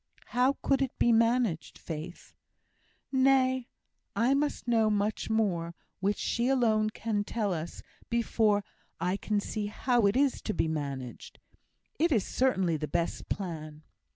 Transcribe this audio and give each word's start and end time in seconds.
"How 0.29 0.53
could 0.63 0.81
it 0.81 0.97
be 0.97 1.11
managed, 1.11 1.77
Faith?" 1.77 2.33
"Nay, 3.11 3.67
I 4.15 4.33
must 4.33 4.67
know 4.67 4.89
much 4.89 5.29
more, 5.29 5.75
which 5.99 6.17
she 6.17 6.47
alone 6.47 6.89
can 6.89 7.23
tell 7.23 7.53
us, 7.53 7.83
before 8.09 8.63
I 8.99 9.15
can 9.15 9.39
see 9.39 9.67
how 9.67 10.07
it 10.07 10.17
is 10.17 10.41
to 10.41 10.55
be 10.55 10.67
managed. 10.67 11.37
It 11.99 12.11
is 12.11 12.25
certainly 12.25 12.77
the 12.77 12.87
best 12.87 13.29
plan." 13.29 13.83